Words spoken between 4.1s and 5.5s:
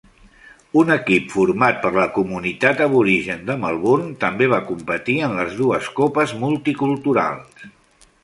també va competir en